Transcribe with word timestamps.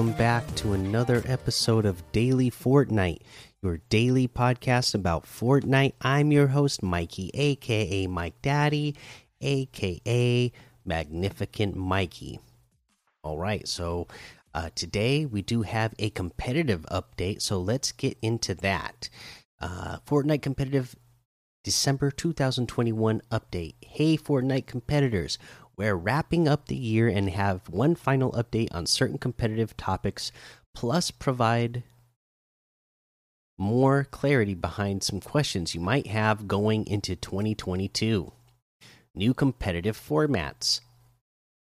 welcome 0.00 0.16
back 0.16 0.54
to 0.54 0.72
another 0.72 1.22
episode 1.26 1.84
of 1.84 2.10
Daily 2.10 2.50
Fortnite, 2.50 3.20
your 3.62 3.82
daily 3.90 4.26
podcast 4.26 4.94
about 4.94 5.24
Fortnite. 5.24 5.92
I'm 6.00 6.32
your 6.32 6.46
host, 6.46 6.82
Mikey, 6.82 7.30
aka 7.34 8.06
Mike 8.06 8.40
Daddy, 8.40 8.96
aka 9.42 10.52
Magnificent 10.86 11.76
Mikey. 11.76 12.40
All 13.22 13.36
right, 13.36 13.68
so 13.68 14.08
uh, 14.54 14.70
today 14.74 15.26
we 15.26 15.42
do 15.42 15.60
have 15.60 15.92
a 15.98 16.08
competitive 16.08 16.86
update, 16.90 17.42
so 17.42 17.60
let's 17.60 17.92
get 17.92 18.16
into 18.22 18.54
that. 18.54 19.10
Uh, 19.60 19.98
Fortnite 20.06 20.40
competitive 20.40 20.96
December 21.62 22.10
2021 22.10 23.20
update. 23.30 23.74
Hey, 23.82 24.16
Fortnite 24.16 24.64
competitors, 24.66 25.38
we're 25.80 25.96
wrapping 25.96 26.46
up 26.46 26.66
the 26.66 26.76
year 26.76 27.08
and 27.08 27.30
have 27.30 27.66
one 27.70 27.94
final 27.94 28.32
update 28.32 28.68
on 28.70 28.84
certain 28.84 29.16
competitive 29.16 29.74
topics, 29.78 30.30
plus 30.74 31.10
provide 31.10 31.84
more 33.58 34.04
clarity 34.04 34.52
behind 34.52 35.02
some 35.02 35.20
questions 35.20 35.74
you 35.74 35.80
might 35.80 36.06
have 36.06 36.46
going 36.46 36.86
into 36.86 37.16
2022. 37.16 38.30
New 39.14 39.32
competitive 39.32 39.98
formats. 39.98 40.80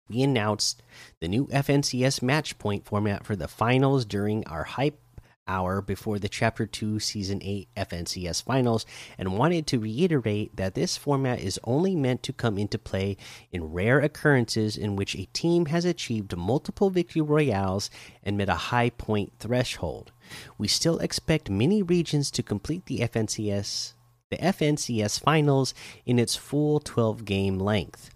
We 0.08 0.24
announced 0.24 0.82
the 1.20 1.28
new 1.28 1.46
FNCS 1.46 2.22
match 2.22 2.58
point 2.58 2.84
format 2.84 3.24
for 3.24 3.36
the 3.36 3.46
finals 3.46 4.04
during 4.04 4.44
our 4.48 4.64
hype 4.64 4.98
hour 5.46 5.80
before 5.80 6.18
the 6.18 6.28
Chapter 6.28 6.66
2 6.66 7.00
Season 7.00 7.40
8 7.42 7.68
FNCS 7.76 8.42
finals 8.42 8.86
and 9.18 9.36
wanted 9.36 9.66
to 9.66 9.78
reiterate 9.78 10.56
that 10.56 10.74
this 10.74 10.96
format 10.96 11.40
is 11.40 11.60
only 11.64 11.96
meant 11.96 12.22
to 12.22 12.32
come 12.32 12.58
into 12.58 12.78
play 12.78 13.16
in 13.50 13.72
rare 13.72 14.00
occurrences 14.00 14.76
in 14.76 14.96
which 14.96 15.14
a 15.14 15.26
team 15.32 15.66
has 15.66 15.84
achieved 15.84 16.36
multiple 16.36 16.90
victory 16.90 17.22
royales 17.22 17.90
and 18.22 18.36
met 18.36 18.48
a 18.48 18.54
high 18.54 18.90
point 18.90 19.32
threshold. 19.38 20.12
We 20.58 20.68
still 20.68 20.98
expect 20.98 21.50
many 21.50 21.82
regions 21.82 22.30
to 22.32 22.42
complete 22.42 22.86
the 22.86 23.00
FNCS 23.00 23.94
the 24.30 24.38
FNCS 24.38 25.20
finals 25.20 25.74
in 26.06 26.18
its 26.18 26.34
full 26.36 26.80
12 26.80 27.26
game 27.26 27.58
length. 27.58 28.08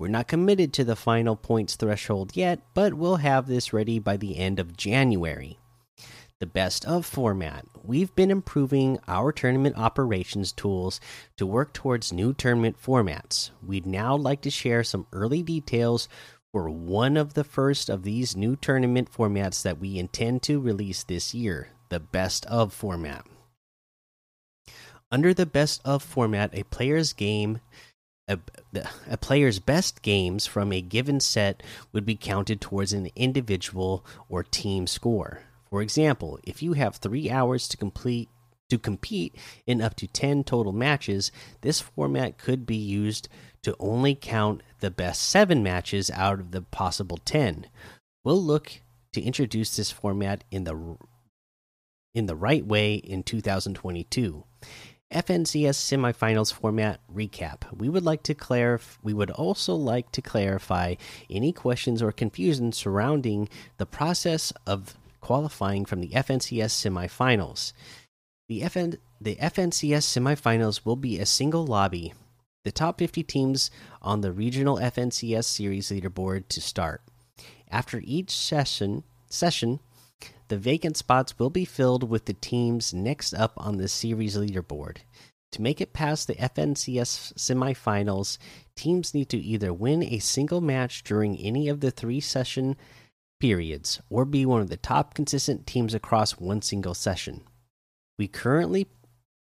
We're 0.00 0.08
not 0.08 0.26
committed 0.26 0.72
to 0.72 0.84
the 0.84 0.96
final 0.96 1.36
points 1.36 1.76
threshold 1.76 2.34
yet, 2.34 2.58
but 2.74 2.94
we'll 2.94 3.16
have 3.16 3.46
this 3.46 3.72
ready 3.72 4.00
by 4.00 4.16
the 4.16 4.36
end 4.36 4.58
of 4.58 4.76
January 4.76 5.59
the 6.40 6.46
best 6.46 6.86
of 6.86 7.04
format. 7.04 7.66
We've 7.84 8.14
been 8.16 8.30
improving 8.30 8.98
our 9.06 9.30
tournament 9.30 9.76
operations 9.76 10.52
tools 10.52 10.98
to 11.36 11.46
work 11.46 11.74
towards 11.74 12.14
new 12.14 12.32
tournament 12.32 12.76
formats. 12.82 13.50
We'd 13.62 13.86
now 13.86 14.16
like 14.16 14.40
to 14.42 14.50
share 14.50 14.82
some 14.82 15.06
early 15.12 15.42
details 15.42 16.08
for 16.50 16.70
one 16.70 17.18
of 17.18 17.34
the 17.34 17.44
first 17.44 17.90
of 17.90 18.02
these 18.02 18.34
new 18.34 18.56
tournament 18.56 19.12
formats 19.12 19.62
that 19.62 19.78
we 19.78 19.98
intend 19.98 20.42
to 20.44 20.60
release 20.60 21.04
this 21.04 21.34
year 21.34 21.68
the 21.90 22.00
best 22.00 22.46
of 22.46 22.72
format. 22.72 23.26
Under 25.12 25.34
the 25.34 25.46
best 25.46 25.82
of 25.84 26.02
format, 26.02 26.50
a 26.54 26.62
player's 26.64 27.12
game 27.12 27.60
a, 28.28 28.38
a, 29.10 29.16
player's 29.16 29.58
best 29.58 30.02
games 30.02 30.46
from 30.46 30.72
a 30.72 30.80
given 30.80 31.18
set 31.18 31.64
would 31.92 32.06
be 32.06 32.14
counted 32.14 32.60
towards 32.60 32.92
an 32.92 33.10
individual 33.16 34.06
or 34.28 34.44
team 34.44 34.86
score. 34.86 35.40
For 35.70 35.82
example, 35.82 36.38
if 36.42 36.62
you 36.62 36.72
have 36.74 36.96
three 36.96 37.30
hours 37.30 37.68
to 37.68 37.76
complete 37.76 38.28
to 38.70 38.78
compete 38.78 39.34
in 39.66 39.82
up 39.82 39.96
to 39.96 40.06
10 40.06 40.44
total 40.44 40.72
matches, 40.72 41.32
this 41.60 41.80
format 41.80 42.38
could 42.38 42.66
be 42.66 42.76
used 42.76 43.28
to 43.62 43.74
only 43.80 44.14
count 44.14 44.62
the 44.78 44.90
best 44.90 45.22
seven 45.22 45.62
matches 45.62 46.10
out 46.10 46.38
of 46.38 46.52
the 46.52 46.62
possible 46.62 47.18
10. 47.18 47.66
We'll 48.24 48.42
look 48.42 48.80
to 49.12 49.20
introduce 49.20 49.76
this 49.76 49.90
format 49.90 50.44
in 50.50 50.64
the 50.64 50.96
in 52.14 52.26
the 52.26 52.36
right 52.36 52.64
way 52.64 52.94
in 52.94 53.22
2022. 53.22 54.44
FNCS 55.12 55.74
semifinals 55.74 56.52
format 56.52 57.00
recap. 57.12 57.76
We 57.76 57.88
would 57.88 58.04
like 58.04 58.22
to 58.24 58.34
clarify 58.34 58.98
we 59.02 59.12
would 59.12 59.30
also 59.30 59.74
like 59.74 60.12
to 60.12 60.22
clarify 60.22 60.94
any 61.28 61.52
questions 61.52 62.00
or 62.00 62.12
confusion 62.12 62.72
surrounding 62.72 63.48
the 63.78 63.86
process 63.86 64.52
of 64.66 64.96
qualifying 65.20 65.84
from 65.84 66.00
the 66.00 66.08
FNCS 66.08 66.70
semifinals. 66.70 67.72
The, 68.48 68.62
FN, 68.62 68.98
the 69.20 69.36
FNCS 69.36 70.02
semifinals 70.02 70.84
will 70.84 70.96
be 70.96 71.18
a 71.18 71.26
single 71.26 71.64
lobby. 71.64 72.12
The 72.64 72.72
top 72.72 72.98
50 72.98 73.22
teams 73.22 73.70
on 74.02 74.20
the 74.20 74.32
regional 74.32 74.76
FNCS 74.76 75.44
series 75.44 75.90
leaderboard 75.90 76.48
to 76.48 76.60
start. 76.60 77.02
After 77.70 78.02
each 78.04 78.30
session, 78.30 79.04
session, 79.28 79.80
the 80.48 80.58
vacant 80.58 80.96
spots 80.96 81.38
will 81.38 81.50
be 81.50 81.64
filled 81.64 82.10
with 82.10 82.24
the 82.24 82.34
teams 82.34 82.92
next 82.92 83.32
up 83.32 83.52
on 83.56 83.76
the 83.76 83.88
series 83.88 84.36
leaderboard. 84.36 84.98
To 85.52 85.62
make 85.62 85.80
it 85.80 85.92
past 85.92 86.26
the 86.26 86.34
FNCS 86.34 87.34
semifinals, 87.34 88.38
teams 88.76 89.14
need 89.14 89.28
to 89.30 89.38
either 89.38 89.72
win 89.72 90.02
a 90.02 90.18
single 90.18 90.60
match 90.60 91.02
during 91.02 91.36
any 91.36 91.68
of 91.68 91.80
the 91.80 91.90
three 91.90 92.20
session 92.20 92.76
periods 93.40 94.00
or 94.08 94.24
be 94.24 94.46
one 94.46 94.60
of 94.60 94.68
the 94.68 94.76
top 94.76 95.14
consistent 95.14 95.66
teams 95.66 95.94
across 95.94 96.38
one 96.38 96.62
single 96.62 96.94
session. 96.94 97.42
We 98.18 98.28
currently 98.28 98.86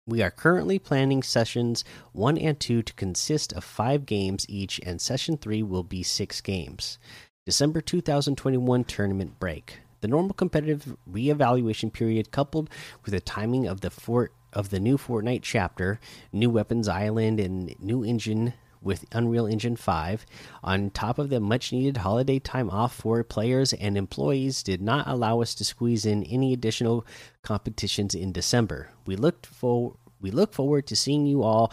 we 0.07 0.23
are 0.23 0.31
currently 0.31 0.79
planning 0.79 1.21
sessions 1.21 1.83
1 2.13 2.37
and 2.39 2.59
2 2.59 2.81
to 2.81 2.93
consist 2.93 3.53
of 3.53 3.63
5 3.63 4.07
games 4.07 4.45
each 4.49 4.79
and 4.83 4.99
session 4.99 5.37
3 5.37 5.61
will 5.63 5.83
be 5.83 6.01
6 6.01 6.41
games. 6.41 6.97
December 7.45 7.81
2021 7.81 8.83
tournament 8.85 9.39
break. 9.39 9.81
The 10.01 10.07
normal 10.07 10.33
competitive 10.33 10.95
reevaluation 11.11 11.91
period 11.91 12.31
coupled 12.31 12.69
with 13.03 13.13
the 13.13 13.19
timing 13.19 13.67
of 13.67 13.81
the 13.81 13.91
fort 13.91 14.33
of 14.51 14.69
the 14.69 14.79
new 14.79 14.97
Fortnite 14.97 15.43
chapter, 15.43 15.99
new 16.31 16.49
weapons 16.49 16.87
island 16.87 17.39
and 17.39 17.75
new 17.79 18.03
engine 18.03 18.53
with 18.81 19.05
Unreal 19.11 19.45
Engine 19.45 19.75
5. 19.75 20.25
On 20.63 20.89
top 20.89 21.19
of 21.19 21.29
the 21.29 21.39
much 21.39 21.71
needed 21.71 21.97
holiday 21.97 22.39
time 22.39 22.69
off 22.69 22.95
for 22.95 23.23
players 23.23 23.73
and 23.73 23.97
employees, 23.97 24.63
did 24.63 24.81
not 24.81 25.07
allow 25.07 25.41
us 25.41 25.53
to 25.55 25.65
squeeze 25.65 26.05
in 26.05 26.23
any 26.23 26.53
additional 26.53 27.05
competitions 27.43 28.15
in 28.15 28.31
December. 28.31 28.89
We 29.05 29.15
looked 29.15 29.45
for 29.45 29.95
we 30.21 30.31
look 30.31 30.53
forward 30.53 30.85
to 30.87 30.95
seeing 30.95 31.25
you 31.25 31.43
all 31.43 31.71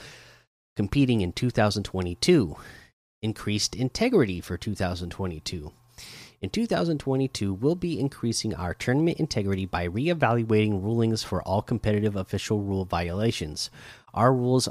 competing 0.76 1.20
in 1.20 1.32
2022. 1.32 2.56
Increased 3.22 3.74
integrity 3.74 4.40
for 4.40 4.56
2022. 4.56 5.72
In 6.42 6.50
2022, 6.50 7.54
we'll 7.54 7.74
be 7.74 7.98
increasing 7.98 8.54
our 8.54 8.74
tournament 8.74 9.18
integrity 9.18 9.64
by 9.64 9.88
reevaluating 9.88 10.82
rulings 10.82 11.22
for 11.22 11.42
all 11.42 11.62
competitive 11.62 12.14
official 12.14 12.60
rule 12.60 12.84
violations. 12.84 13.70
Our 14.12 14.34
rules 14.34 14.68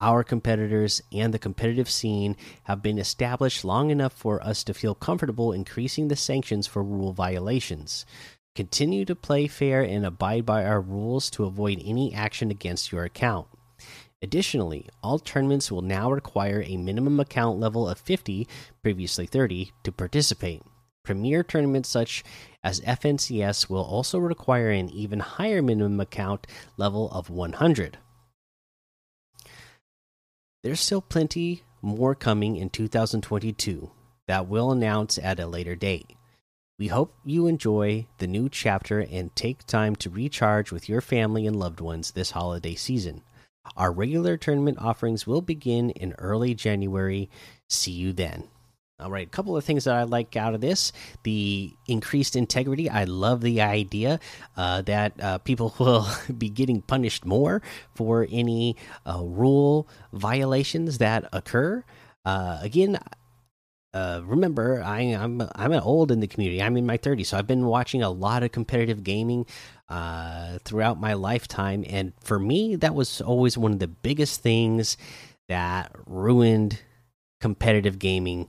our 0.00 0.22
competitors 0.22 1.02
and 1.12 1.32
the 1.32 1.38
competitive 1.38 1.88
scene 1.88 2.36
have 2.64 2.82
been 2.82 2.98
established 2.98 3.64
long 3.64 3.90
enough 3.90 4.12
for 4.12 4.42
us 4.42 4.64
to 4.64 4.74
feel 4.74 4.94
comfortable 4.94 5.52
increasing 5.52 6.08
the 6.08 6.16
sanctions 6.16 6.66
for 6.66 6.82
rule 6.82 7.12
violations. 7.12 8.04
Continue 8.54 9.04
to 9.04 9.16
play 9.16 9.46
fair 9.46 9.82
and 9.82 10.06
abide 10.06 10.46
by 10.46 10.64
our 10.64 10.80
rules 10.80 11.30
to 11.30 11.44
avoid 11.44 11.82
any 11.84 12.14
action 12.14 12.50
against 12.50 12.92
your 12.92 13.04
account. 13.04 13.48
Additionally, 14.22 14.88
all 15.02 15.18
tournaments 15.18 15.70
will 15.70 15.82
now 15.82 16.10
require 16.10 16.62
a 16.66 16.76
minimum 16.76 17.20
account 17.20 17.58
level 17.58 17.88
of 17.88 17.98
50, 17.98 18.48
previously 18.82 19.26
30, 19.26 19.72
to 19.82 19.92
participate. 19.92 20.62
Premier 21.04 21.42
tournaments 21.42 21.90
such 21.90 22.24
as 22.62 22.80
FNCS 22.80 23.68
will 23.68 23.84
also 23.84 24.18
require 24.18 24.70
an 24.70 24.88
even 24.88 25.20
higher 25.20 25.60
minimum 25.60 26.00
account 26.00 26.46
level 26.78 27.10
of 27.10 27.28
100. 27.28 27.98
There's 30.64 30.80
still 30.80 31.02
plenty 31.02 31.62
more 31.82 32.14
coming 32.14 32.56
in 32.56 32.70
2022 32.70 33.90
that 34.26 34.48
we'll 34.48 34.72
announce 34.72 35.18
at 35.18 35.38
a 35.38 35.46
later 35.46 35.76
date. 35.76 36.16
We 36.78 36.86
hope 36.86 37.14
you 37.22 37.46
enjoy 37.46 38.06
the 38.16 38.26
new 38.26 38.48
chapter 38.48 39.00
and 39.00 39.36
take 39.36 39.66
time 39.66 39.94
to 39.96 40.08
recharge 40.08 40.72
with 40.72 40.88
your 40.88 41.02
family 41.02 41.46
and 41.46 41.54
loved 41.54 41.82
ones 41.82 42.12
this 42.12 42.30
holiday 42.30 42.76
season. 42.76 43.20
Our 43.76 43.92
regular 43.92 44.38
tournament 44.38 44.78
offerings 44.80 45.26
will 45.26 45.42
begin 45.42 45.90
in 45.90 46.14
early 46.16 46.54
January. 46.54 47.28
See 47.68 47.92
you 47.92 48.14
then. 48.14 48.44
All 49.00 49.10
right, 49.10 49.26
a 49.26 49.30
couple 49.30 49.56
of 49.56 49.64
things 49.64 49.84
that 49.84 49.96
I 49.96 50.04
like 50.04 50.36
out 50.36 50.54
of 50.54 50.60
this 50.60 50.92
the 51.24 51.72
increased 51.88 52.36
integrity. 52.36 52.88
I 52.88 53.04
love 53.04 53.40
the 53.40 53.60
idea 53.60 54.20
uh, 54.56 54.82
that 54.82 55.20
uh, 55.20 55.38
people 55.38 55.74
will 55.80 56.06
be 56.38 56.48
getting 56.48 56.80
punished 56.80 57.24
more 57.24 57.60
for 57.96 58.28
any 58.30 58.76
uh, 59.04 59.20
rule 59.20 59.88
violations 60.12 60.98
that 60.98 61.28
occur. 61.32 61.84
Uh, 62.24 62.58
again, 62.62 63.00
uh, 63.94 64.20
remember, 64.24 64.80
I, 64.80 65.00
am 65.00 65.40
I'm, 65.40 65.50
I'm 65.56 65.72
old 65.72 66.12
in 66.12 66.20
the 66.20 66.28
community. 66.28 66.62
I'm 66.62 66.76
in 66.76 66.86
my 66.86 66.96
30s, 66.96 67.26
so 67.26 67.38
I've 67.38 67.48
been 67.48 67.66
watching 67.66 68.00
a 68.02 68.10
lot 68.10 68.44
of 68.44 68.52
competitive 68.52 69.02
gaming 69.02 69.44
uh, 69.88 70.58
throughout 70.64 71.00
my 71.00 71.14
lifetime, 71.14 71.84
and 71.88 72.12
for 72.20 72.38
me, 72.38 72.76
that 72.76 72.94
was 72.94 73.20
always 73.20 73.58
one 73.58 73.72
of 73.72 73.80
the 73.80 73.88
biggest 73.88 74.40
things 74.40 74.96
that 75.48 75.90
ruined 76.06 76.80
competitive 77.40 77.98
gaming 77.98 78.48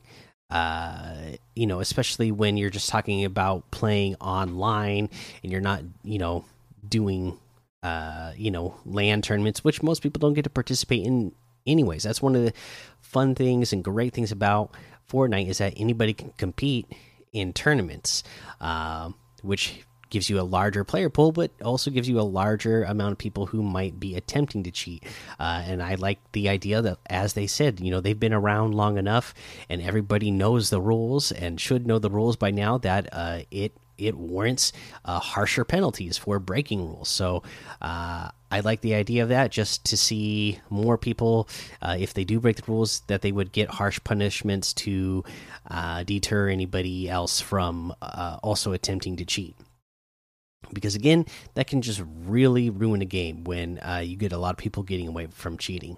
uh, 0.55 1.35
you 1.53 1.67
know, 1.67 1.81
especially 1.81 2.31
when 2.31 2.55
you're 2.55 2.69
just 2.69 2.87
talking 2.87 3.25
about 3.25 3.69
playing 3.71 4.15
online 4.21 5.09
and 5.43 5.51
you're 5.51 5.59
not, 5.59 5.83
you 6.05 6.17
know, 6.17 6.45
doing, 6.87 7.37
uh, 7.83 8.31
you 8.37 8.49
know, 8.49 8.73
LAN 8.85 9.21
tournaments, 9.21 9.65
which 9.65 9.83
most 9.83 10.01
people 10.01 10.21
don't 10.21 10.33
get 10.33 10.43
to 10.43 10.49
participate 10.49 11.05
in, 11.05 11.33
anyways. 11.67 12.03
That's 12.03 12.21
one 12.21 12.37
of 12.37 12.45
the 12.45 12.53
fun 13.01 13.35
things 13.35 13.73
and 13.73 13.83
great 13.83 14.13
things 14.13 14.31
about 14.31 14.71
Fortnite 15.11 15.49
is 15.49 15.57
that 15.57 15.73
anybody 15.75 16.13
can 16.13 16.31
compete 16.37 16.89
in 17.33 17.51
tournaments, 17.51 18.23
uh, 18.61 19.11
which 19.41 19.81
gives 20.09 20.29
you 20.29 20.39
a 20.39 20.43
larger 20.43 20.83
player 20.83 21.09
pool, 21.09 21.31
but 21.31 21.51
also 21.63 21.91
gives 21.91 22.07
you 22.07 22.19
a 22.19 22.21
larger 22.21 22.83
amount 22.83 23.13
of 23.13 23.17
people 23.17 23.47
who 23.47 23.63
might 23.63 23.99
be 23.99 24.15
attempting 24.15 24.63
to 24.63 24.71
cheat. 24.71 25.03
Uh, 25.39 25.63
and 25.65 25.81
I 25.81 25.95
like 25.95 26.19
the 26.31 26.49
idea 26.49 26.81
that, 26.81 26.97
as 27.07 27.33
they 27.33 27.47
said, 27.47 27.79
you 27.79 27.91
know, 27.91 28.01
they've 28.01 28.19
been 28.19 28.33
around 28.33 28.75
long 28.75 28.97
enough, 28.97 29.33
and 29.69 29.81
everybody 29.81 30.31
knows 30.31 30.69
the 30.69 30.81
rules 30.81 31.31
and 31.31 31.59
should 31.59 31.87
know 31.87 31.99
the 31.99 32.09
rules 32.09 32.35
by 32.35 32.51
now. 32.51 32.77
That 32.77 33.09
uh, 33.11 33.39
it 33.51 33.73
it 33.97 34.15
warrants 34.15 34.73
uh, 35.05 35.19
harsher 35.19 35.63
penalties 35.63 36.17
for 36.17 36.39
breaking 36.39 36.85
rules. 36.85 37.09
So 37.09 37.43
uh, 37.81 38.29
I 38.51 38.59
like 38.59 38.81
the 38.81 38.95
idea 38.95 39.23
of 39.23 39.29
that, 39.29 39.51
just 39.51 39.85
to 39.85 39.97
see 39.97 40.59
more 40.69 40.97
people, 40.97 41.47
uh, 41.81 41.95
if 41.99 42.13
they 42.13 42.23
do 42.23 42.39
break 42.39 42.57
the 42.57 42.63
rules, 42.67 43.01
that 43.07 43.21
they 43.21 43.31
would 43.31 43.51
get 43.51 43.69
harsh 43.69 43.99
punishments 44.03 44.73
to 44.73 45.23
uh, 45.69 46.03
deter 46.03 46.49
anybody 46.49 47.09
else 47.09 47.41
from 47.41 47.93
uh, 48.01 48.37
also 48.43 48.73
attempting 48.73 49.15
to 49.17 49.25
cheat 49.25 49.55
because 50.73 50.95
again 50.95 51.25
that 51.53 51.67
can 51.67 51.81
just 51.81 52.01
really 52.25 52.69
ruin 52.69 53.01
a 53.01 53.05
game 53.05 53.43
when 53.43 53.79
uh, 53.79 54.01
you 54.03 54.15
get 54.15 54.31
a 54.31 54.37
lot 54.37 54.51
of 54.51 54.57
people 54.57 54.83
getting 54.83 55.07
away 55.07 55.27
from 55.27 55.57
cheating 55.57 55.97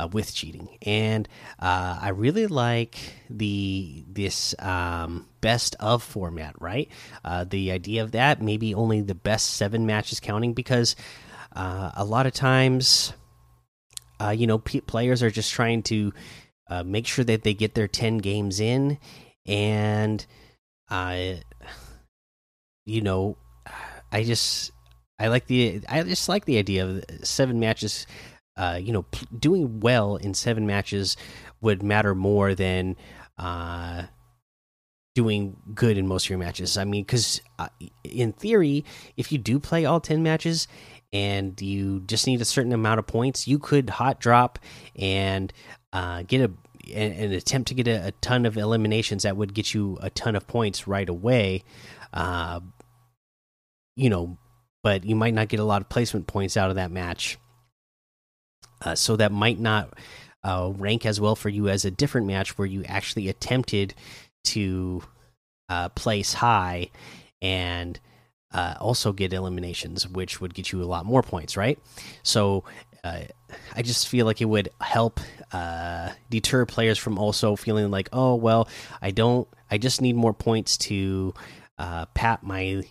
uh, 0.00 0.08
with 0.08 0.34
cheating. 0.34 0.68
And 0.82 1.28
uh, 1.58 1.98
i 2.00 2.08
really 2.08 2.46
like 2.46 2.96
the 3.28 4.04
this 4.08 4.54
um, 4.58 5.26
best 5.40 5.76
of 5.80 6.02
format 6.02 6.54
right? 6.60 6.88
Uh, 7.24 7.44
the 7.44 7.72
idea 7.72 8.02
of 8.02 8.12
that 8.12 8.42
maybe 8.42 8.74
only 8.74 9.00
the 9.00 9.14
best 9.14 9.54
seven 9.54 9.86
matches 9.86 10.20
counting 10.20 10.54
because 10.54 10.96
uh, 11.54 11.90
a 11.94 12.04
lot 12.04 12.26
of 12.26 12.32
times 12.32 13.12
uh, 14.20 14.30
you 14.30 14.46
know 14.46 14.58
players 14.58 15.22
are 15.22 15.30
just 15.30 15.52
trying 15.52 15.82
to 15.82 16.12
make 16.84 17.04
sure 17.04 17.24
that 17.24 17.42
they 17.42 17.52
get 17.52 17.74
their 17.74 17.88
10 17.88 18.18
games 18.18 18.60
in 18.60 18.96
and 19.44 20.24
you 22.86 23.00
know 23.00 23.36
I 24.12 24.24
just 24.24 24.72
I 25.18 25.28
like 25.28 25.46
the 25.46 25.80
I 25.88 26.02
just 26.02 26.28
like 26.28 26.44
the 26.44 26.58
idea 26.58 26.86
of 26.86 27.04
seven 27.22 27.60
matches. 27.60 28.06
Uh, 28.56 28.78
you 28.82 28.92
know, 28.92 29.06
doing 29.38 29.80
well 29.80 30.16
in 30.16 30.34
seven 30.34 30.66
matches 30.66 31.16
would 31.62 31.82
matter 31.82 32.14
more 32.14 32.54
than 32.54 32.96
uh, 33.38 34.02
doing 35.14 35.56
good 35.74 35.96
in 35.96 36.06
most 36.06 36.26
of 36.26 36.30
your 36.30 36.38
matches. 36.38 36.76
I 36.76 36.84
mean, 36.84 37.04
because 37.04 37.40
uh, 37.58 37.68
in 38.04 38.32
theory, 38.32 38.84
if 39.16 39.32
you 39.32 39.38
do 39.38 39.58
play 39.58 39.84
all 39.84 40.00
ten 40.00 40.22
matches 40.22 40.68
and 41.12 41.60
you 41.60 42.00
just 42.00 42.26
need 42.26 42.40
a 42.40 42.44
certain 42.44 42.72
amount 42.72 42.98
of 42.98 43.06
points, 43.06 43.48
you 43.48 43.58
could 43.58 43.90
hot 43.90 44.20
drop 44.20 44.58
and 44.96 45.52
uh, 45.92 46.22
get 46.22 46.42
a 46.42 46.50
an, 46.94 47.32
attempt 47.32 47.68
to 47.68 47.74
get 47.74 47.86
a, 47.88 48.08
a, 48.08 48.12
ton 48.20 48.46
of 48.46 48.56
eliminations 48.56 49.22
that 49.22 49.36
would 49.36 49.54
get 49.54 49.74
you 49.74 49.98
a 50.00 50.10
ton 50.10 50.34
of 50.34 50.46
points 50.46 50.86
right 50.86 51.08
away. 51.08 51.62
Uh, 52.12 52.60
you 54.00 54.08
know, 54.08 54.38
but 54.82 55.04
you 55.04 55.14
might 55.14 55.34
not 55.34 55.48
get 55.48 55.60
a 55.60 55.64
lot 55.64 55.82
of 55.82 55.88
placement 55.90 56.26
points 56.26 56.56
out 56.56 56.70
of 56.70 56.76
that 56.76 56.90
match. 56.90 57.36
Uh, 58.80 58.94
so 58.94 59.14
that 59.16 59.30
might 59.30 59.60
not 59.60 59.92
uh, 60.42 60.72
rank 60.78 61.04
as 61.04 61.20
well 61.20 61.36
for 61.36 61.50
you 61.50 61.68
as 61.68 61.84
a 61.84 61.90
different 61.90 62.26
match 62.26 62.56
where 62.56 62.66
you 62.66 62.82
actually 62.84 63.28
attempted 63.28 63.92
to 64.42 65.02
uh, 65.68 65.90
place 65.90 66.32
high 66.32 66.88
and 67.42 68.00
uh, 68.54 68.74
also 68.80 69.12
get 69.12 69.34
eliminations, 69.34 70.08
which 70.08 70.40
would 70.40 70.54
get 70.54 70.72
you 70.72 70.82
a 70.82 70.84
lot 70.84 71.04
more 71.04 71.22
points, 71.22 71.54
right? 71.54 71.78
So 72.22 72.64
uh, 73.04 73.24
I 73.76 73.82
just 73.82 74.08
feel 74.08 74.24
like 74.24 74.40
it 74.40 74.46
would 74.46 74.70
help 74.80 75.20
uh, 75.52 76.08
deter 76.30 76.64
players 76.64 76.96
from 76.96 77.18
also 77.18 77.54
feeling 77.54 77.90
like, 77.90 78.08
oh 78.14 78.34
well, 78.34 78.66
I 79.02 79.10
don't, 79.10 79.46
I 79.70 79.76
just 79.76 80.00
need 80.00 80.16
more 80.16 80.32
points 80.32 80.78
to 80.78 81.34
pat 82.14 82.42
my 82.42 82.82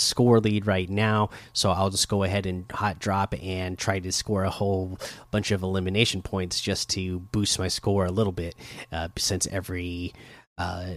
score 0.00 0.40
lead 0.40 0.66
right 0.66 0.88
now, 0.88 1.30
so 1.52 1.70
I'll 1.70 1.90
just 1.90 2.08
go 2.08 2.22
ahead 2.22 2.46
and 2.46 2.70
hot 2.70 2.98
drop 2.98 3.34
and 3.40 3.78
try 3.78 4.00
to 4.00 4.12
score 4.12 4.44
a 4.44 4.50
whole 4.50 4.98
bunch 5.30 5.50
of 5.50 5.62
elimination 5.62 6.22
points 6.22 6.60
just 6.60 6.88
to 6.90 7.20
boost 7.20 7.58
my 7.58 7.68
score 7.68 8.06
a 8.06 8.12
little 8.12 8.32
bit, 8.32 8.54
uh, 8.92 9.08
since 9.16 9.46
every 9.48 10.12
uh, 10.58 10.94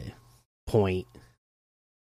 point 0.68 1.08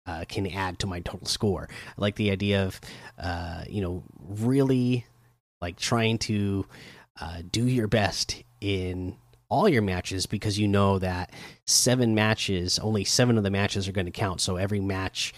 uh, 0.07 0.25
can 0.29 0.47
add 0.47 0.79
to 0.81 0.87
my 0.87 1.01
total 1.01 1.27
score. 1.27 1.69
I 1.71 2.01
like 2.01 2.17
the 2.17 2.31
idea 2.31 2.65
of, 2.65 2.81
uh, 3.19 3.65
you 3.69 3.81
know, 3.81 4.03
really 4.19 5.07
like 5.61 5.79
trying 5.79 6.19
to 6.19 6.67
uh, 7.21 7.43
do 7.51 7.67
your 7.67 7.87
best 7.87 8.43
in 8.61 9.17
all 9.49 9.69
your 9.69 9.83
matches 9.83 10.27
because 10.27 10.59
you 10.59 10.69
know 10.69 10.99
that 11.01 11.33
seven 11.67 12.15
matches, 12.15 12.79
only 12.79 13.05
seven 13.05 13.37
of 13.37 13.43
the 13.43 13.51
matches 13.51 13.89
are 13.89 13.93
going 13.93 14.07
to 14.07 14.13
count. 14.13 14.41
So 14.41 14.57
every 14.57 14.81
match 14.81 15.35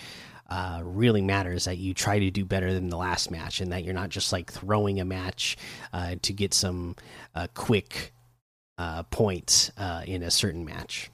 uh, 0.53 0.83
really 0.85 1.23
matters 1.23 1.65
that 1.65 1.79
you 1.79 1.95
try 1.95 2.19
to 2.19 2.31
do 2.31 2.45
better 2.45 2.75
than 2.75 2.91
the 2.91 2.97
last 2.99 3.31
match 3.31 3.63
and 3.63 3.73
that 3.73 3.85
you're 3.85 3.95
not 3.95 4.11
just 4.11 4.35
like 4.35 4.53
throwing 4.53 5.01
a 5.01 5.05
match 5.05 5.57
uh, 5.95 6.15
to 6.21 6.31
get 6.35 6.53
some 6.53 6.95
uh, 7.35 7.47
quick 7.55 8.13
uh, 8.77 9.03
points 9.05 9.73
uh, 9.79 10.03
in 10.07 10.23
a 10.23 10.31
certain 10.31 10.67
match. 10.67 11.11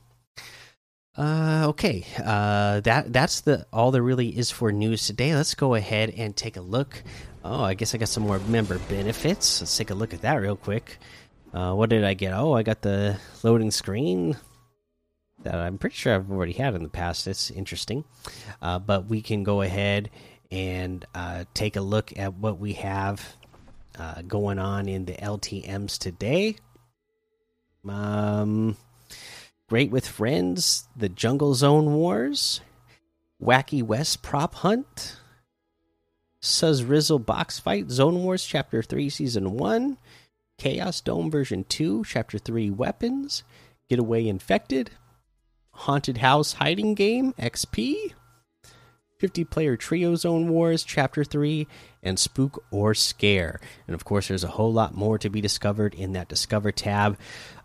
okay, 1.17 2.05
that 2.17 3.12
that's 3.12 3.43
the 3.43 3.64
all 3.73 3.93
there 3.93 4.02
really 4.02 4.37
is 4.37 4.50
for 4.50 4.73
news 4.73 5.06
today. 5.06 5.32
Let's 5.37 5.55
go 5.55 5.75
ahead 5.75 6.12
and 6.17 6.34
take 6.34 6.56
a 6.56 6.61
look. 6.61 7.00
Oh, 7.44 7.62
I 7.62 7.75
guess 7.75 7.94
I 7.94 7.99
got 7.99 8.08
some 8.08 8.25
more 8.25 8.41
member 8.41 8.79
benefits. 8.88 9.61
Let's 9.61 9.76
take 9.76 9.91
a 9.91 9.94
look 9.94 10.14
at 10.14 10.23
that 10.23 10.34
real 10.34 10.56
quick. 10.56 10.99
what 11.52 11.91
did 11.91 12.02
I 12.02 12.14
get? 12.14 12.32
Oh, 12.32 12.55
I 12.55 12.64
got 12.64 12.82
the 12.82 13.20
loading 13.44 13.70
screen 13.70 14.37
that 15.43 15.55
I'm 15.55 15.79
pretty 15.79 15.96
sure 15.96 16.14
I've 16.14 16.31
already 16.31 16.52
had 16.52 16.75
in 16.75 16.82
the 16.82 16.88
past. 16.88 17.26
It's 17.26 17.50
interesting, 17.50 18.05
uh, 18.60 18.79
but 18.79 19.06
we 19.06 19.22
can 19.22 19.44
go 19.44 19.62
ahead 19.62 20.10
and 20.51 21.05
uh, 21.15 21.44
take 21.55 21.77
a 21.77 21.81
look 21.81 22.17
at 22.19 22.34
what 22.34 22.58
we 22.58 22.74
have 22.74 23.36
uh, 23.98 24.22
going 24.22 24.58
on 24.58 24.89
in 24.89 25.05
the 25.05 25.15
LTM's 25.15 25.98
today. 25.98 26.56
Um, 27.89 28.77
Great 29.69 29.91
with 29.91 30.08
Friends, 30.08 30.89
the 30.96 31.10
Jungle 31.10 31.55
Zone 31.55 31.93
Wars, 31.93 32.62
Wacky 33.43 33.82
West 33.82 34.22
Prop 34.22 34.55
Hunt, 34.56 35.17
Suzzrizzle 36.41 37.24
Box 37.24 37.58
Fight, 37.58 37.91
Zone 37.91 38.22
Wars 38.22 38.44
Chapter 38.44 38.82
3, 38.82 39.10
Season 39.10 39.53
1, 39.53 39.98
Chaos 40.56 41.01
Dome 41.01 41.31
Version 41.31 41.65
2, 41.65 42.05
Chapter 42.06 42.39
3 42.39 42.70
Weapons, 42.70 43.44
Getaway 43.89 44.27
Infected, 44.27 44.91
Haunted 45.79 46.19
House 46.19 46.55
Hiding 46.55 46.94
Game 46.94 47.32
XP, 47.35 48.13
50 49.19 49.44
player 49.44 49.77
Trio 49.77 50.17
Zone 50.17 50.49
Wars 50.49 50.82
Chapter 50.82 51.23
3, 51.23 51.69
and 52.03 52.19
Spook 52.19 52.65
or 52.73 52.94
Scare. 52.94 53.61
And 53.87 53.94
of 53.94 54.05
course, 54.05 54.27
there's 54.27 54.43
a 54.43 54.49
whole 54.49 54.73
lot 54.73 54.97
more 54.97 55.19
to 55.19 55.31
be 55.31 55.41
discovered 55.41 55.94
in 55.94 56.15
that 56.15 56.29
Discover 56.29 56.73
tab. 56.73 57.17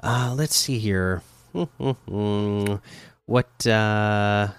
Uh, 0.02 0.36
let's 0.38 0.56
see 0.56 0.78
here. 0.78 1.24
what, 1.54 3.68
uh. 3.68 4.50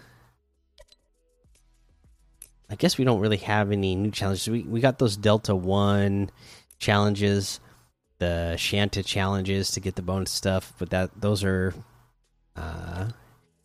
I 2.70 2.76
guess 2.76 2.98
we 2.98 3.04
don't 3.04 3.20
really 3.20 3.36
have 3.36 3.70
any 3.70 3.94
new 3.94 4.10
challenges. 4.10 4.48
We, 4.48 4.62
we 4.62 4.80
got 4.80 4.98
those 4.98 5.16
Delta 5.16 5.54
1 5.54 6.28
challenges, 6.78 7.60
the 8.18 8.56
Shanta 8.56 9.04
challenges 9.04 9.70
to 9.72 9.80
get 9.80 9.94
the 9.94 10.02
bonus 10.02 10.32
stuff, 10.32 10.72
but 10.78 10.90
that 10.90 11.20
those 11.20 11.44
are. 11.44 11.72
Uh, 12.56 13.10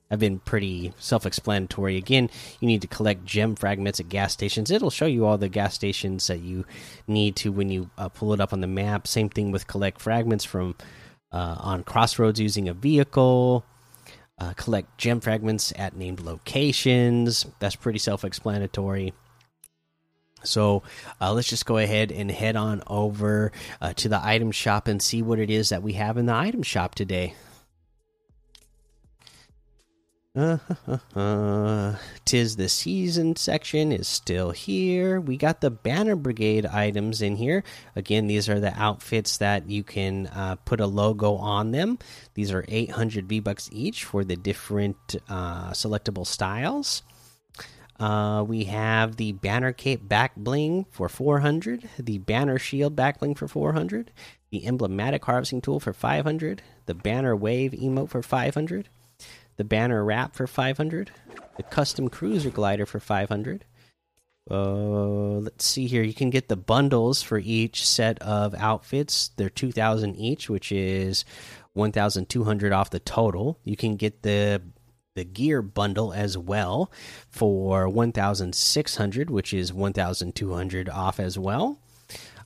have 0.10 0.20
been 0.20 0.40
pretty 0.40 0.94
self 0.98 1.26
explanatory. 1.26 1.98
Again, 1.98 2.30
you 2.60 2.68
need 2.68 2.82
to 2.82 2.88
collect 2.88 3.26
gem 3.26 3.56
fragments 3.56 4.00
at 4.00 4.10
gas 4.10 4.34
stations. 4.34 4.72
It'll 4.72 4.90
show 4.90 5.06
you 5.06 5.26
all 5.26 5.38
the 5.38 5.50
gas 5.50 5.76
stations 5.76 6.28
that 6.28 6.40
you 6.40 6.66
need 7.08 7.36
to 7.38 7.52
when 7.52 7.70
you 7.70 7.90
uh, 7.98 8.10
pull 8.10 8.34
it 8.34 8.40
up 8.40 8.54
on 8.54 8.62
the 8.62 8.68
map. 8.68 9.08
Same 9.08 9.30
thing 9.30 9.52
with 9.52 9.68
collect 9.68 10.02
fragments 10.02 10.46
from 10.46 10.76
uh, 11.32 11.56
on 11.60 11.84
crossroads 11.84 12.40
using 12.40 12.68
a 12.68 12.74
vehicle. 12.74 13.66
Uh, 14.40 14.54
collect 14.54 14.98
gem 14.98 15.20
fragments 15.20 15.74
at 15.76 15.96
named 15.96 16.22
locations. 16.22 17.46
That's 17.60 17.76
pretty 17.76 18.00
self 18.00 18.24
explanatory. 18.24 19.14
So 20.44 20.84
uh, 21.20 21.34
let's 21.34 21.50
just 21.50 21.66
go 21.66 21.78
ahead 21.78 22.12
and 22.14 22.32
head 22.32 22.56
on 22.56 22.82
over 22.88 23.52
uh, 23.82 23.94
to 23.94 24.08
the 24.08 24.24
item 24.24 24.52
shop 24.52 24.88
and 24.88 25.02
see 25.02 25.22
what 25.22 25.38
it 25.38 25.50
is 25.50 25.70
that 25.70 25.84
we 25.84 25.94
have 25.94 26.18
in 26.18 26.26
the 26.26 26.34
item 26.34 26.64
shop 26.64 26.96
today. 26.96 27.36
Tis 32.26 32.56
the 32.56 32.70
season 32.70 33.36
section 33.36 33.92
is 33.92 34.08
still 34.08 34.52
here. 34.52 35.20
We 35.20 35.36
got 35.36 35.60
the 35.60 35.70
Banner 35.70 36.16
Brigade 36.16 36.66
items 36.66 37.22
in 37.22 37.36
here. 37.36 37.64
Again, 37.96 38.28
these 38.28 38.48
are 38.48 38.60
the 38.60 38.74
outfits 38.80 39.38
that 39.38 39.70
you 39.70 39.84
can 39.84 40.28
uh, 40.28 40.56
put 40.64 40.80
a 40.80 40.88
logo 40.88 41.36
on 41.36 41.72
them. 41.72 42.00
These 42.36 42.52
are 42.52 42.64
800 42.68 43.28
V 43.28 43.40
bucks 43.42 43.70
each 43.74 44.06
for 44.06 44.24
the 44.24 44.38
different 44.38 45.18
uh, 45.28 45.72
selectable 45.72 46.26
styles. 46.26 47.04
Uh, 48.00 48.42
we 48.48 48.64
have 48.64 49.18
the 49.18 49.34
Banner 49.34 49.74
Cape 49.74 50.08
back 50.08 50.38
bling 50.38 50.86
for 50.90 51.10
400, 51.10 51.90
the 52.00 52.20
Banner 52.20 52.58
Shield 52.58 52.96
back 52.96 53.20
bling 53.20 53.36
for 53.36 53.50
400, 53.50 54.12
the 54.52 54.66
Emblematic 54.66 55.26
Harvesting 55.26 55.60
Tool 55.60 55.82
for 55.82 55.92
500, 55.92 56.62
the 56.86 56.94
Banner 56.94 57.36
Wave 57.36 57.74
emote 57.74 58.10
for 58.10 58.22
500 58.22 58.88
the 59.60 59.66
banner 59.66 60.06
wrap 60.06 60.36
for 60.36 60.48
500 60.48 61.12
the 61.58 61.64
custom 61.64 62.08
cruiser 62.08 62.50
glider 62.50 62.86
for 62.86 63.02
500 63.02 63.66
uh, 64.50 65.38
let's 65.40 65.66
see 65.66 65.86
here. 65.86 66.02
You 66.02 66.14
can 66.14 66.32
get 66.32 66.48
the 66.48 66.56
bundles 66.56 67.22
for 67.22 67.38
each 67.38 67.88
set 67.88 68.20
of 68.20 68.56
outfits. 68.56 69.30
They're 69.36 69.48
2000 69.48 70.16
each 70.16 70.50
which 70.50 70.72
is 70.72 71.24
1200 71.74 72.74
off 72.74 72.90
the 72.90 73.00
total. 73.00 73.60
You 73.64 73.78
can 73.78 73.96
get 73.96 74.24
the 74.24 74.64
the 75.16 75.24
gear 75.24 75.62
bundle 75.62 76.14
as 76.14 76.36
well 76.38 76.92
for 77.30 77.90
1600 77.90 79.30
which 79.30 79.54
is 79.54 79.72
1200 79.72 80.90
off 80.90 81.20
as 81.20 81.38
well. 81.38 81.80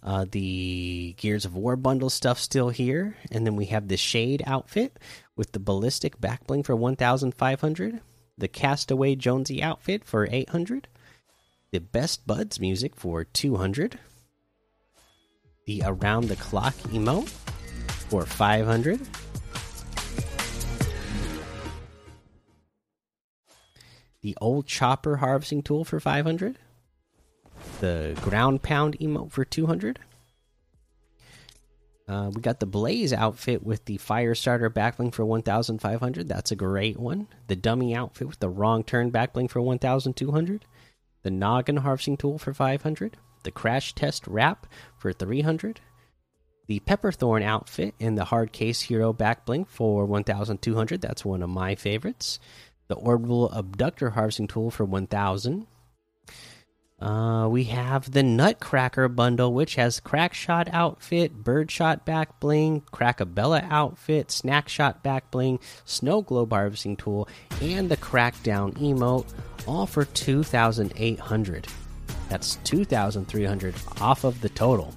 Uh, 0.01 0.25
the 0.29 1.15
Gears 1.17 1.45
of 1.45 1.55
War 1.55 1.77
bundle 1.77 2.09
stuff 2.09 2.37
still 2.37 2.67
here, 2.69 3.15
and 3.31 3.45
then 3.45 3.55
we 3.55 3.67
have 3.67 3.87
the 3.87 3.95
Shade 3.95 4.43
outfit 4.45 4.99
with 5.35 5.51
the 5.51 5.59
ballistic 5.59 6.19
backbling 6.19 6.65
for 6.65 6.75
1,500, 6.75 8.01
the 8.37 8.47
Castaway 8.47 9.15
Jonesy 9.15 9.61
outfit 9.61 10.03
for 10.05 10.27
800, 10.29 10.87
the 11.71 11.79
Best 11.79 12.25
Buds 12.27 12.59
music 12.59 12.95
for 12.95 13.23
200, 13.23 13.99
the 15.65 15.81
Around 15.85 16.27
the 16.27 16.35
Clock 16.35 16.75
emote 16.91 17.29
for 18.09 18.25
500. 18.25 18.99
The 24.21 24.37
old 24.39 24.67
chopper 24.67 25.17
harvesting 25.17 25.63
tool 25.63 25.83
for 25.83 25.99
500 25.99 26.57
the 27.79 28.17
ground 28.21 28.61
pound 28.61 28.97
emote 28.99 29.31
for 29.31 29.43
200. 29.45 29.99
Uh, 32.07 32.29
we 32.33 32.41
got 32.41 32.59
the 32.59 32.65
Blaze 32.65 33.13
outfit 33.13 33.63
with 33.63 33.85
the 33.85 33.97
fire 33.97 34.35
starter 34.35 34.69
backbling 34.69 35.13
for 35.13 35.25
1,500. 35.25 36.27
That's 36.27 36.51
a 36.51 36.55
great 36.55 36.99
one. 36.99 37.27
The 37.47 37.55
dummy 37.55 37.95
outfit 37.95 38.27
with 38.27 38.39
the 38.39 38.49
wrong 38.49 38.83
turn 38.83 39.11
backbling 39.11 39.49
for 39.49 39.61
1,200. 39.61 40.65
The 41.23 41.31
noggin 41.31 41.77
harvesting 41.77 42.17
tool 42.17 42.37
for 42.37 42.53
500. 42.53 43.17
The 43.43 43.51
crash 43.51 43.93
test 43.93 44.27
wrap 44.27 44.67
for 44.97 45.13
300. 45.13 45.79
The 46.67 46.79
Pepperthorn 46.81 47.43
outfit 47.43 47.93
and 47.99 48.17
the 48.17 48.25
hard 48.25 48.51
case 48.51 48.81
hero 48.81 49.13
backbling 49.13 49.67
for 49.67 50.05
1,200. 50.05 51.01
That's 51.01 51.25
one 51.25 51.41
of 51.41 51.49
my 51.49 51.75
favorites. 51.75 52.39
The 52.87 52.95
orbital 52.95 53.49
abductor 53.51 54.11
harvesting 54.11 54.47
tool 54.47 54.71
for 54.71 54.85
1,000. 54.85 55.67
Uh, 56.99 57.47
we 57.49 57.65
have 57.65 58.11
the 58.11 58.23
Nutcracker 58.23 59.09
bundle, 59.09 59.53
which 59.53 59.75
has 59.75 59.99
Crackshot 59.99 60.69
outfit, 60.73 61.43
Birdshot 61.43 62.05
back 62.05 62.39
bling, 62.39 62.81
Crackabella 62.93 63.67
outfit, 63.69 64.29
Snackshot 64.29 65.03
back 65.03 65.29
bling, 65.29 65.59
Snow 65.83 66.21
Globe 66.21 66.51
harvesting 66.51 66.95
tool, 66.95 67.27
and 67.61 67.89
the 67.89 67.97
Crackdown 67.97 68.73
emote, 68.77 69.25
all 69.67 69.85
for 69.85 70.05
2,800. 70.05 71.67
That's 72.29 72.55
2,300 72.63 73.75
off 73.99 74.23
of 74.23 74.39
the 74.39 74.49
total. 74.49 74.93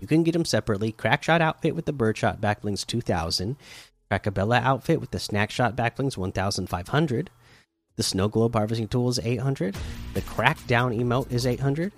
You 0.00 0.06
can 0.06 0.22
get 0.22 0.32
them 0.32 0.44
separately. 0.44 0.92
Crackshot 0.92 1.40
outfit 1.40 1.74
with 1.74 1.84
the 1.84 1.92
Birdshot 1.92 2.40
back 2.40 2.62
blings 2.62 2.84
2,000. 2.84 3.56
Crackabella 4.10 4.62
outfit 4.62 5.00
with 5.00 5.10
the 5.10 5.18
Snackshot 5.18 5.76
back 5.76 5.96
blings 5.96 6.16
1,500. 6.16 7.30
The 7.98 8.04
snow 8.04 8.28
globe 8.28 8.54
harvesting 8.54 8.86
tool 8.86 9.08
is 9.08 9.18
800. 9.18 9.76
The 10.14 10.20
crackdown 10.20 10.96
emote 10.96 11.32
is 11.32 11.44
800. 11.44 11.92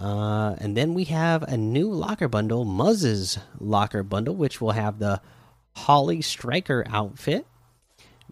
Uh, 0.00 0.56
and 0.56 0.74
then 0.74 0.94
we 0.94 1.04
have 1.04 1.42
a 1.42 1.58
new 1.58 1.92
locker 1.92 2.28
bundle, 2.28 2.64
Muzz's 2.64 3.38
locker 3.58 4.02
bundle, 4.02 4.34
which 4.34 4.58
will 4.58 4.70
have 4.70 4.98
the 4.98 5.20
Holly 5.76 6.22
Striker 6.22 6.82
outfit, 6.88 7.46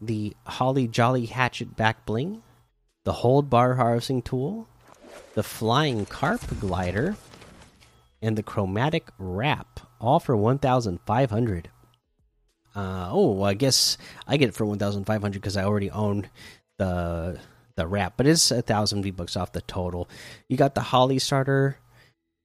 the 0.01 0.35
Holly 0.47 0.89
Jolly 0.89 1.27
Hatchet 1.27 1.77
back 1.77 2.07
bling, 2.07 2.43
the 3.05 3.13
Hold 3.13 3.51
Bar 3.51 3.75
harvesting 3.75 4.23
tool, 4.23 4.67
the 5.35 5.43
Flying 5.43 6.07
Carp 6.07 6.41
glider, 6.59 7.17
and 8.23 8.39
the 8.39 8.43
Chromatic 8.43 9.11
Wrap, 9.19 9.81
all 10.01 10.19
for 10.19 10.35
1,500. 10.35 11.69
Uh, 12.75 13.09
oh, 13.11 13.43
I 13.43 13.55
guess 13.55 13.99
I 14.27 14.37
get 14.37 14.49
it 14.49 14.55
for 14.55 14.65
one 14.65 14.79
thousand 14.79 15.05
five 15.05 15.23
hundred 15.23 15.41
because 15.41 15.57
I 15.57 15.65
already 15.65 15.91
own 15.91 16.29
the 16.79 17.41
the 17.77 17.87
wrap, 17.87 18.15
but 18.17 18.27
it's 18.27 18.51
a 18.51 18.63
thousand 18.63 19.03
V 19.03 19.11
bucks 19.11 19.37
off 19.37 19.53
the 19.53 19.61
total. 19.63 20.09
You 20.49 20.57
got 20.57 20.75
the 20.75 20.81
Holly 20.81 21.19
starter 21.19 21.79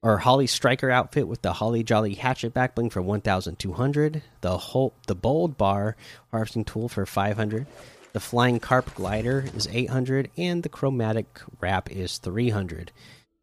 or 0.01 0.17
Holly 0.17 0.47
striker 0.47 0.89
outfit 0.89 1.27
with 1.27 1.41
the 1.41 1.53
Holly 1.53 1.83
Jolly 1.83 2.15
hatchet 2.15 2.53
backbling 2.53 2.91
for 2.91 3.01
one 3.01 3.21
thousand 3.21 3.59
two 3.59 3.73
hundred. 3.73 4.21
The 4.41 4.57
whole 4.57 4.93
the 5.07 5.15
bold 5.15 5.57
bar 5.57 5.95
harvesting 6.31 6.65
tool 6.65 6.89
for 6.89 7.05
five 7.05 7.37
hundred. 7.37 7.67
The 8.13 8.19
flying 8.19 8.59
carp 8.59 8.93
glider 8.93 9.45
is 9.55 9.67
eight 9.71 9.89
hundred, 9.89 10.29
and 10.37 10.61
the 10.61 10.69
chromatic 10.69 11.41
wrap 11.59 11.91
is 11.91 12.17
three 12.17 12.49
hundred. 12.49 12.91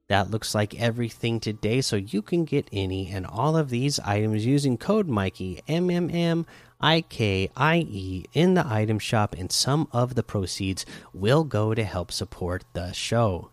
That 0.08 0.30
looks 0.30 0.54
like 0.56 0.74
everything 0.74 1.38
today, 1.38 1.80
so 1.80 1.96
you 1.96 2.20
can 2.20 2.44
get 2.44 2.68
any 2.72 3.10
and 3.10 3.26
all 3.26 3.56
of 3.56 3.70
these 3.70 4.00
items 4.00 4.44
using 4.44 4.76
code 4.76 5.08
Mikey 5.08 5.62
M 5.68 5.88
M 5.90 6.10
M 6.10 6.46
I 6.80 7.02
K 7.02 7.50
I 7.56 7.86
E 7.88 8.24
in 8.32 8.54
the 8.54 8.66
item 8.66 8.98
shop, 8.98 9.36
and 9.38 9.52
some 9.52 9.88
of 9.92 10.14
the 10.14 10.22
proceeds 10.22 10.86
will 11.12 11.44
go 11.44 11.74
to 11.74 11.84
help 11.84 12.10
support 12.10 12.64
the 12.72 12.92
show. 12.92 13.50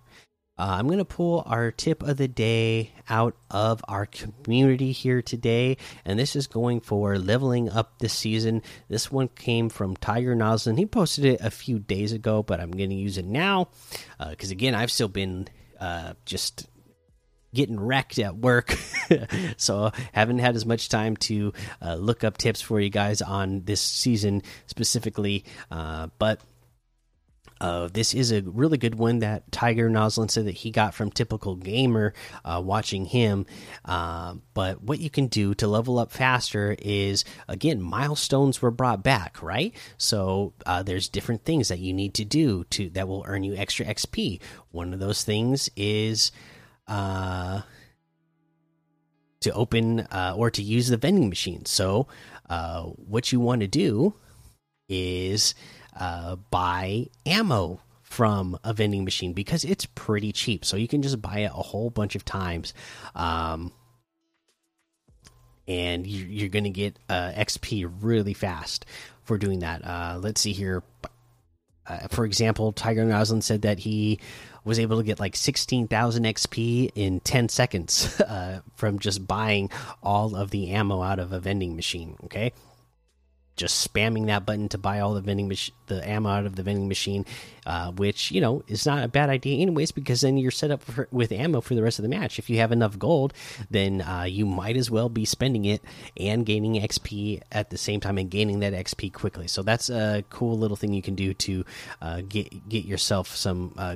Uh, 0.60 0.78
I'm 0.80 0.88
going 0.88 0.98
to 0.98 1.06
pull 1.06 1.44
our 1.46 1.70
tip 1.70 2.02
of 2.02 2.18
the 2.18 2.28
day 2.28 2.92
out 3.08 3.36
of 3.52 3.86
our 3.88 4.08
community 4.08 4.92
here 4.92 5.22
today, 5.22 5.78
and 6.04 6.18
this 6.18 6.36
is 6.36 6.48
going 6.48 6.80
for 6.80 7.20
leveling 7.20 7.70
up 7.70 8.00
this 8.00 8.14
season. 8.14 8.64
This 8.90 9.12
one 9.12 9.28
came 9.28 9.70
from 9.70 9.96
Tiger 9.98 10.36
Noslin. 10.36 10.80
He 10.80 10.88
posted 10.88 11.26
it 11.26 11.42
a 11.42 11.52
few 11.52 11.78
days 11.78 12.12
ago, 12.12 12.42
but 12.42 12.60
I'm 12.60 12.72
going 12.72 12.90
to 12.90 12.96
use 12.96 13.20
it 13.20 13.26
now 13.26 13.68
because, 14.18 14.50
uh, 14.50 14.54
again, 14.54 14.74
I've 14.74 14.92
still 14.92 15.10
been 15.10 15.48
uh, 15.80 16.14
just 16.26 16.68
getting 17.54 17.80
wrecked 17.80 18.20
at 18.20 18.36
work 18.36 18.78
so 19.58 19.92
haven't 20.12 20.40
had 20.40 20.56
as 20.56 20.66
much 20.66 20.90
time 20.90 21.16
to 21.18 21.54
uh, 21.82 21.96
look 21.96 22.24
up 22.24 22.38
tips 22.38 22.62
for 22.62 22.80
you 22.80 22.90
guys 22.90 23.22
on 23.22 23.64
this 23.64 23.82
season 23.82 24.42
specifically 24.68 25.46
uh, 25.72 26.08
but 26.20 26.42
uh, 27.60 27.90
this 27.92 28.14
is 28.14 28.32
a 28.32 28.42
really 28.42 28.78
good 28.78 28.96
one 28.96 29.20
that 29.20 29.52
Tiger 29.52 29.90
Noslin 29.90 30.30
said 30.30 30.46
that 30.46 30.56
he 30.56 30.72
got 30.72 30.94
from 30.94 31.10
Typical 31.10 31.56
Gamer 31.56 32.14
uh, 32.46 32.62
watching 32.64 33.06
him. 33.06 33.46
Uh, 33.86 34.36
but 34.54 34.82
what 34.82 35.00
you 35.00 35.10
can 35.10 35.28
do 35.28 35.54
to 35.56 35.68
level 35.68 36.00
up 36.00 36.12
faster 36.12 36.76
is 36.80 37.26
again 37.48 37.82
milestones 37.82 38.62
were 38.62 38.72
brought 38.72 39.04
back, 39.04 39.42
right? 39.42 39.74
So 39.98 40.54
uh, 40.66 40.84
there's 40.84 41.10
different 41.10 41.46
things 41.46 41.70
that 41.70 41.80
you 41.80 41.94
need 41.94 42.14
to 42.16 42.26
do 42.26 42.64
to 42.66 42.90
that 42.92 43.08
will 43.08 43.26
earn 43.28 43.44
you 43.44 43.56
extra 43.56 43.86
XP. 43.86 44.40
One 44.72 44.94
of 44.94 45.00
those 45.00 45.24
things 45.24 45.70
is 45.76 46.32
uh, 46.88 47.62
to 49.42 49.54
open 49.54 50.02
uh, 50.02 50.34
or 50.36 50.50
to 50.52 50.62
use 50.62 50.88
the 50.88 50.98
vending 50.98 51.30
machine. 51.30 51.66
So 51.66 52.08
uh, 52.50 52.84
what 52.84 53.32
you 53.32 53.40
want 53.40 53.62
to 53.62 53.68
do 53.68 54.14
is 54.90 55.54
uh, 56.00 56.36
buy 56.36 57.08
ammo 57.26 57.82
from 58.02 58.58
a 58.64 58.74
vending 58.74 59.04
machine 59.04 59.34
because 59.34 59.64
it's 59.64 59.86
pretty 59.86 60.32
cheap. 60.32 60.64
So 60.64 60.78
you 60.78 60.88
can 60.88 61.02
just 61.02 61.22
buy 61.22 61.40
it 61.40 61.52
a 61.54 61.62
whole 61.62 61.90
bunch 61.90 62.16
of 62.16 62.24
times. 62.24 62.74
Um, 63.16 63.74
and 65.68 66.08
you're 66.08 66.50
going 66.50 66.64
to 66.64 66.70
get 66.70 66.98
uh, 67.10 67.32
XP 67.36 67.92
really 68.02 68.34
fast 68.34 68.86
for 69.24 69.38
doing 69.38 69.60
that. 69.60 69.86
Uh, 69.86 70.20
let's 70.22 70.40
see 70.40 70.54
here. 70.54 70.84
Uh, 71.86 72.08
for 72.10 72.26
example, 72.26 72.72
Tiger 72.72 73.06
Noslin 73.06 73.44
said 73.44 73.64
that 73.64 73.80
he 73.80 74.20
was 74.68 74.80
able 74.80 74.98
to 74.98 75.04
get 75.04 75.20
like 75.20 75.36
16,000 75.36 76.24
XP 76.26 76.92
in 76.94 77.22
10 77.22 77.50
seconds 77.50 78.20
uh, 78.22 78.60
from 78.76 79.00
just 79.00 79.26
buying 79.26 79.72
all 80.04 80.36
of 80.36 80.52
the 80.52 80.70
ammo 80.72 81.02
out 81.02 81.20
of 81.20 81.32
a 81.32 81.40
vending 81.40 81.76
machine. 81.76 82.18
Okay. 82.26 82.52
just 83.56 83.92
spamming 83.92 84.28
that 84.28 84.46
button 84.46 84.70
to 84.70 84.78
buy 84.78 85.00
all 85.00 85.16
the 85.16 85.22
vending 85.22 85.52
the 85.88 86.08
ammo 86.08 86.30
out 86.30 86.46
of 86.46 86.56
the 86.56 86.64
vending 86.64 86.88
machine, 86.88 87.26
uh, 87.66 87.92
which 87.92 88.30
you 88.32 88.40
know 88.40 88.62
is 88.68 88.86
not 88.86 89.04
a 89.04 89.08
bad 89.08 89.30
idea 89.30 89.60
anyways 89.60 89.92
because 89.92 90.22
then 90.22 90.38
you're 90.38 90.52
set 90.52 90.70
up 90.70 90.84
for, 90.84 91.08
with 91.12 91.32
ammo 91.32 91.60
for 91.62 91.74
the 91.74 91.82
rest 91.82 91.98
of 91.98 92.04
the 92.04 92.10
match. 92.10 92.38
If 92.38 92.50
you 92.50 92.58
have 92.60 92.72
enough 92.72 93.00
gold, 93.00 93.34
then 93.72 94.02
uh, 94.02 94.24
you 94.24 94.46
might 94.46 94.78
as 94.78 94.92
well 94.92 95.10
be 95.10 95.26
spending 95.26 95.66
it 95.66 95.82
and 96.16 96.46
gaining 96.46 96.76
XP 96.76 97.42
at 97.52 97.72
the 97.72 97.78
same 97.78 98.00
time 98.00 98.18
and 98.18 98.30
gaining 98.30 98.60
that 98.60 98.74
XP 98.74 99.12
quickly. 99.14 99.48
So 99.48 99.64
that's 99.64 99.90
a 99.90 100.24
cool 100.30 100.58
little 100.58 100.78
thing 100.78 100.94
you 100.94 101.02
can 101.02 101.16
do 101.16 101.34
to 101.34 101.66
uh, 102.02 102.22
get 102.28 102.70
get 102.70 102.86
yourself 102.86 103.36
some 103.36 103.74
uh, 103.78 103.96